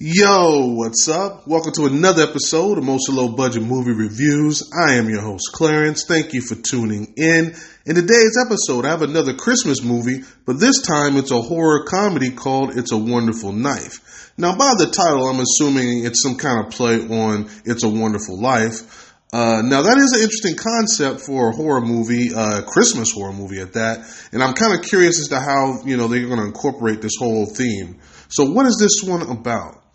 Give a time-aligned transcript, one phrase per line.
[0.00, 1.44] Yo, what's up?
[1.48, 4.70] Welcome to another episode of Most Low Budget Movie Reviews.
[4.72, 6.04] I am your host, Clarence.
[6.06, 7.52] Thank you for tuning in.
[7.84, 12.30] In today's episode, I have another Christmas movie, but this time it's a horror comedy
[12.30, 14.32] called It's a Wonderful Knife.
[14.38, 18.40] Now, by the title, I'm assuming it's some kind of play on It's a Wonderful
[18.40, 19.12] Life.
[19.32, 23.60] Uh, now that is an interesting concept for a horror movie, uh, Christmas horror movie
[23.60, 23.98] at that,
[24.32, 27.16] and I'm kind of curious as to how you know they're going to incorporate this
[27.18, 27.98] whole theme.
[28.28, 29.87] So, what is this one about?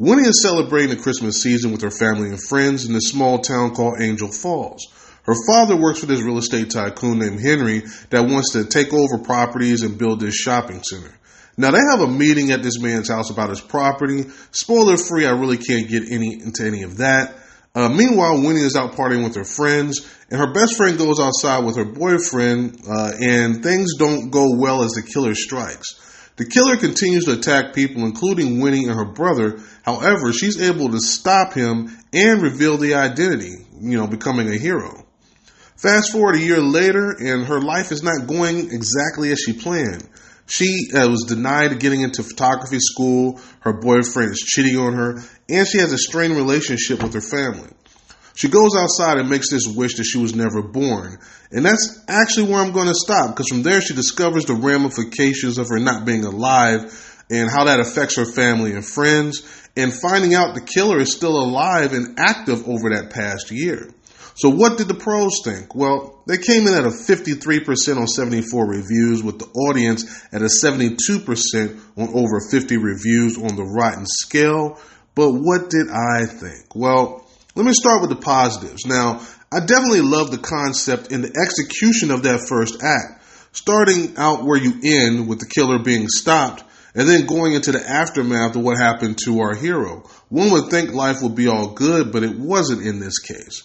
[0.00, 3.74] Winnie is celebrating the Christmas season with her family and friends in a small town
[3.74, 4.86] called Angel Falls.
[5.24, 9.18] Her father works for this real estate tycoon named Henry that wants to take over
[9.18, 11.12] properties and build this shopping center.
[11.56, 14.26] Now they have a meeting at this man's house about his property.
[14.52, 17.34] Spoiler free, I really can't get any into any of that.
[17.74, 21.64] Uh, meanwhile, Winnie is out partying with her friends, and her best friend goes outside
[21.64, 26.07] with her boyfriend, uh, and things don't go well as the killer strikes.
[26.38, 29.58] The killer continues to attack people, including Winnie and her brother.
[29.82, 35.04] However, she's able to stop him and reveal the identity, you know, becoming a hero.
[35.76, 40.08] Fast forward a year later, and her life is not going exactly as she planned.
[40.46, 45.16] She uh, was denied getting into photography school, her boyfriend is cheating on her,
[45.48, 47.68] and she has a strained relationship with her family.
[48.38, 51.18] She goes outside and makes this wish that she was never born.
[51.50, 55.58] And that's actually where I'm going to stop because from there she discovers the ramifications
[55.58, 59.42] of her not being alive and how that affects her family and friends,
[59.76, 63.90] and finding out the killer is still alive and active over that past year.
[64.36, 65.74] So, what did the pros think?
[65.74, 70.48] Well, they came in at a 53% on 74 reviews, with the audience at a
[70.64, 70.96] 72%
[71.96, 74.80] on over 50 reviews on the Rotten scale.
[75.16, 76.76] But what did I think?
[76.76, 77.27] Well,
[77.58, 78.86] let me start with the positives.
[78.86, 79.20] Now,
[79.52, 83.24] I definitely love the concept and the execution of that first act.
[83.50, 86.62] Starting out where you end with the killer being stopped
[86.94, 90.08] and then going into the aftermath of what happened to our hero.
[90.28, 93.64] One would think life would be all good, but it wasn't in this case.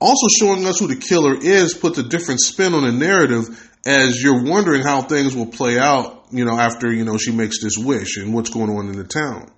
[0.00, 4.22] Also showing us who the killer is puts a different spin on the narrative as
[4.22, 7.76] you're wondering how things will play out, you know, after, you know, she makes this
[7.76, 9.50] wish and what's going on in the town.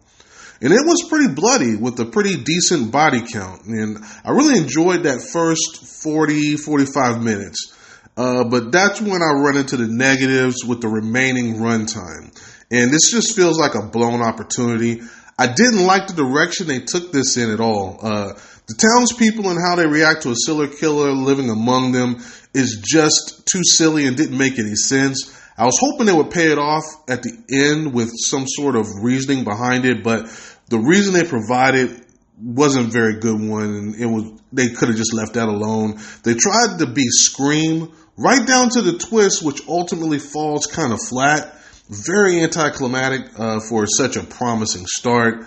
[0.63, 3.65] And it was pretty bloody with a pretty decent body count.
[3.65, 7.75] And I really enjoyed that first 40, 45 minutes.
[8.17, 12.37] Uh, but that's when I run into the negatives with the remaining runtime.
[12.71, 15.01] And this just feels like a blown opportunity.
[15.39, 17.99] I didn't like the direction they took this in at all.
[18.03, 18.35] Uh,
[18.69, 22.19] the townspeople and how they react to a serial killer living among them
[22.53, 25.35] is just too silly and didn't make any sense.
[25.61, 28.87] I was hoping they would pay it off at the end with some sort of
[29.03, 30.25] reasoning behind it, but
[30.71, 32.03] the reason they provided
[32.43, 36.01] wasn't a very good one, and it was they could have just left that alone.
[36.25, 40.99] They tried to be Scream right down to the twist, which ultimately falls kind of
[41.03, 41.55] flat.
[41.91, 45.45] Very anticlimactic uh, for such a promising start.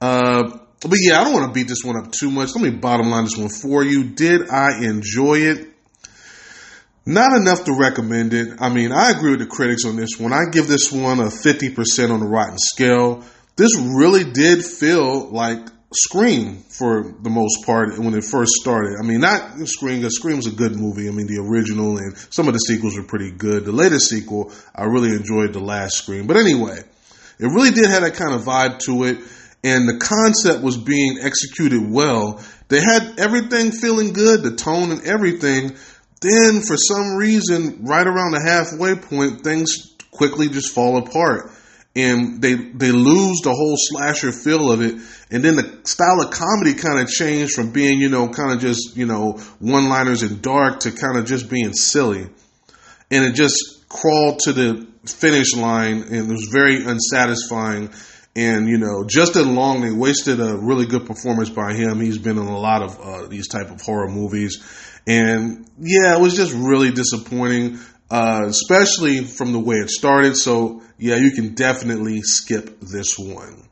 [0.00, 2.54] Uh, but yeah, I don't want to beat this one up too much.
[2.54, 4.04] Let me bottom line this one for you.
[4.04, 5.69] Did I enjoy it?
[7.12, 8.60] Not enough to recommend it.
[8.60, 10.32] I mean, I agree with the critics on this one.
[10.32, 13.24] I give this one a 50% on the Rotten scale
[13.60, 15.58] this really did feel like
[15.92, 18.96] Scream for the most part when it first started.
[18.98, 21.08] I mean, not Scream, because Scream's a good movie.
[21.08, 23.66] I mean, the original and some of the sequels were pretty good.
[23.66, 26.26] The latest sequel, I really enjoyed the last Scream.
[26.26, 26.78] But anyway,
[27.38, 29.18] it really did have that kind of vibe to it,
[29.62, 32.42] and the concept was being executed well.
[32.68, 35.76] They had everything feeling good, the tone and everything.
[36.20, 41.50] Then, for some reason, right around the halfway point, things quickly just fall apart.
[41.96, 44.94] And they they lose the whole slasher feel of it.
[45.30, 48.60] And then the style of comedy kind of changed from being you know kind of
[48.60, 52.28] just you know one liners and dark to kind of just being silly.
[53.10, 57.90] And it just crawled to the finish line and it was very unsatisfying
[58.40, 62.38] and you know justin long they wasted a really good performance by him he's been
[62.38, 64.62] in a lot of uh, these type of horror movies
[65.06, 67.78] and yeah it was just really disappointing
[68.10, 70.36] uh, especially from the way it started.
[70.36, 73.68] So, yeah, you can definitely skip this one.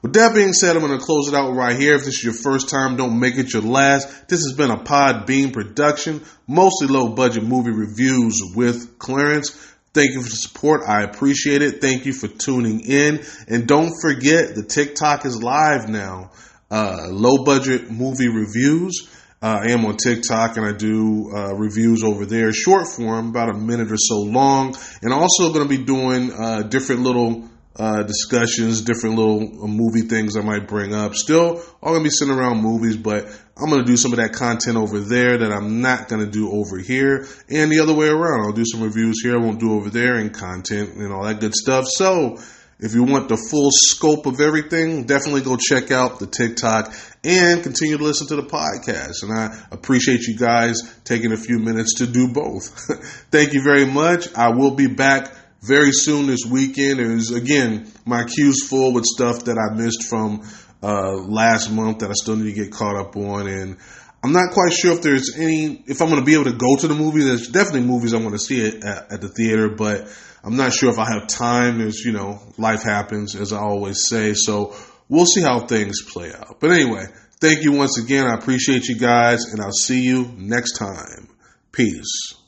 [0.00, 1.94] With that being said, I'm going to close it out right here.
[1.94, 4.28] If this is your first time, don't make it your last.
[4.28, 9.50] This has been a Podbean production, mostly low budget movie reviews with Clarence.
[9.94, 10.82] Thank you for the support.
[10.88, 11.82] I appreciate it.
[11.82, 13.22] Thank you for tuning in.
[13.46, 16.30] And don't forget, the TikTok is live now.
[16.70, 19.10] Uh, low budget movie reviews.
[19.42, 23.50] Uh, I am on TikTok and I do uh, reviews over there, short form, about
[23.50, 28.02] a minute or so long, and also going to be doing uh, different little uh,
[28.02, 31.14] discussions, different little uh, movie things I might bring up.
[31.14, 33.26] Still, all to be sitting around movies, but
[33.56, 36.78] I'm to do some of that content over there that I'm not to do over
[36.78, 38.46] here, and the other way around.
[38.46, 41.40] I'll do some reviews here, I won't do over there, and content and all that
[41.40, 41.86] good stuff.
[41.88, 42.38] So
[42.82, 46.92] if you want the full scope of everything, definitely go check out the TikTok
[47.22, 49.22] and continue to listen to the podcast.
[49.22, 52.66] And I appreciate you guys taking a few minutes to do both.
[53.30, 54.34] Thank you very much.
[54.34, 55.32] I will be back
[55.62, 57.00] very soon this weekend.
[57.00, 60.42] Is again, my queue's full with stuff that I missed from
[60.82, 63.46] uh, last month that I still need to get caught up on.
[63.46, 63.76] And
[64.22, 66.76] I'm not quite sure if there's any, if I'm going to be able to go
[66.76, 67.24] to the movie.
[67.24, 70.08] There's definitely movies I want to see at, at the theater, but
[70.44, 71.78] I'm not sure if I have time.
[71.78, 74.34] There's, you know, life happens, as I always say.
[74.34, 74.74] So
[75.08, 76.58] we'll see how things play out.
[76.60, 77.06] But anyway,
[77.40, 78.26] thank you once again.
[78.26, 81.28] I appreciate you guys, and I'll see you next time.
[81.70, 82.41] Peace.